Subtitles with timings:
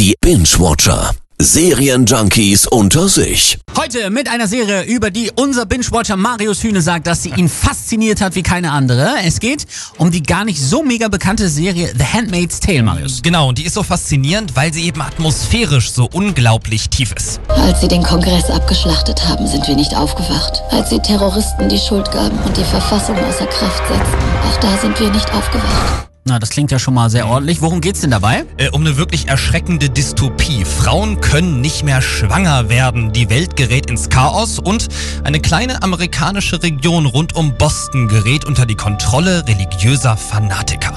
[0.00, 1.10] Die Binge-Watcher.
[1.38, 3.58] Serienjunkies unter sich.
[3.76, 8.22] Heute mit einer Serie, über die unser Binge-Watcher Marius Hühne sagt, dass sie ihn fasziniert
[8.22, 9.16] hat wie keine andere.
[9.22, 9.66] Es geht
[9.98, 13.20] um die gar nicht so mega bekannte Serie The Handmaid's Tale, Marius.
[13.20, 17.38] Genau, und die ist so faszinierend, weil sie eben atmosphärisch so unglaublich tief ist.
[17.48, 20.62] Als sie den Kongress abgeschlachtet haben, sind wir nicht aufgewacht.
[20.70, 24.98] Als sie Terroristen die Schuld gaben und die Verfassung außer Kraft setzten, auch da sind
[24.98, 26.09] wir nicht aufgewacht.
[26.24, 27.62] Na, das klingt ja schon mal sehr ordentlich.
[27.62, 28.44] Worum geht's denn dabei?
[28.58, 30.64] Äh, um eine wirklich erschreckende Dystopie.
[30.64, 33.12] Frauen können nicht mehr schwanger werden.
[33.12, 34.88] Die Welt gerät ins Chaos und
[35.24, 40.92] eine kleine amerikanische Region rund um Boston gerät unter die Kontrolle religiöser Fanatiker.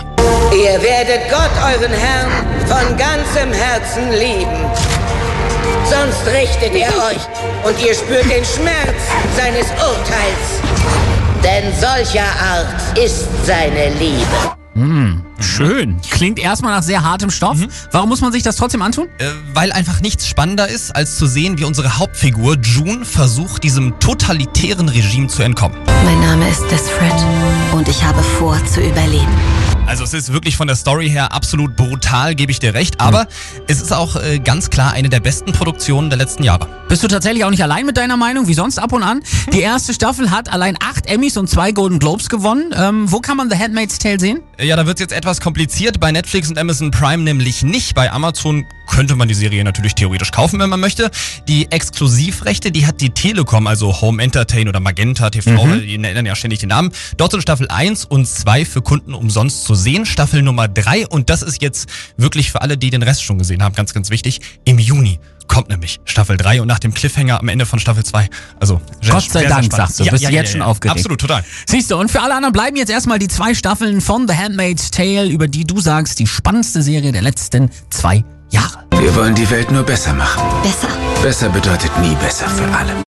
[0.52, 2.30] Ihr werdet Gott, euren Herrn,
[2.67, 4.66] von ganzem Herzen lieben.
[5.90, 7.23] Sonst richtet er euch
[7.64, 9.02] und ihr spürt den Schmerz
[9.38, 10.62] seines Urteils.
[11.44, 14.62] Denn solcher Art ist seine Liebe.
[15.40, 16.00] Schön.
[16.09, 17.59] Klingt erstmal nach sehr hartem Stoff.
[17.91, 19.08] Warum muss man sich das trotzdem antun?
[19.20, 24.00] Äh, weil einfach nichts spannender ist, als zu sehen, wie unsere Hauptfigur June versucht, diesem
[24.00, 25.78] totalitären Regime zu entkommen.
[26.03, 27.14] Mein Name ist Desfred
[27.73, 29.73] und ich habe vor zu überleben.
[29.86, 33.28] Also es ist wirklich von der Story her absolut brutal, gebe ich dir recht, aber
[33.67, 36.67] es ist auch äh, ganz klar eine der besten Produktionen der letzten Jahre.
[36.88, 39.22] Bist du tatsächlich auch nicht allein mit deiner Meinung, wie sonst ab und an?
[39.52, 42.73] Die erste Staffel hat allein acht Emmys und zwei Golden Globes gewonnen.
[42.76, 44.42] Ähm, wo kann man The Handmaid's Tale sehen?
[44.59, 47.94] Ja, da wird es jetzt etwas kompliziert, bei Netflix und Amazon Prime nämlich nicht.
[47.94, 51.09] Bei Amazon könnte man die Serie natürlich theoretisch kaufen, wenn man möchte.
[51.47, 56.36] Die Exklusivrechte, die hat die Telekom, also Home Entertain oder Magenta TV, die nennen ja
[56.36, 56.91] ständig den Namen.
[57.17, 60.05] Dort sind Staffel 1 und 2 für Kunden umsonst zu sehen.
[60.05, 63.64] Staffel Nummer 3 und das ist jetzt wirklich für alle, die den Rest schon gesehen
[63.64, 64.41] haben, ganz, ganz wichtig.
[64.64, 68.30] Im Juni kommt nämlich Staffel 3 und nach dem Cliffhanger am Ende von Staffel 2.
[68.59, 69.71] Also, sehr- Gott sei sehr, sehr Dank, spannend.
[69.88, 70.05] sagst du.
[70.05, 70.97] Bist du jetzt schon aufgeregt?
[70.97, 71.44] Absolut, total.
[71.67, 74.91] Siehst du, und für alle anderen bleiben jetzt erstmal die zwei Staffeln von The Handmaid's
[74.91, 78.23] Tale, über die du sagst, die spannendste Serie der letzten zwei
[78.54, 78.86] Jahre.
[79.00, 80.44] Wir wollen die Welt nur besser machen.
[80.62, 80.88] Besser.
[81.23, 82.94] Besser bedeutet nie besser für alle.